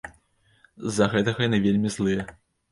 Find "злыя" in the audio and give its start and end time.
2.01-2.29